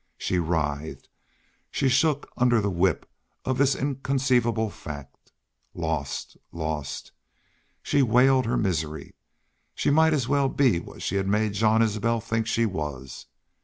She 0.17 0.39
writhed, 0.39 1.09
she 1.69 1.87
shook 1.87 2.27
under 2.35 2.59
the 2.59 2.71
whip 2.71 3.07
of 3.45 3.59
this 3.59 3.75
inconceivable 3.75 4.71
fact. 4.71 5.31
Lost! 5.75 6.37
Lost! 6.51 7.11
She 7.83 8.01
wailed 8.01 8.47
her 8.47 8.57
misery. 8.57 9.13
She 9.75 9.91
might 9.91 10.13
as 10.15 10.27
well 10.27 10.49
be 10.49 10.79
what 10.79 11.03
she 11.03 11.17
had 11.17 11.27
made 11.27 11.53
Jean 11.53 11.83
Isbel 11.83 12.19
think 12.19 12.47
she 12.47 12.65
was. 12.65 13.27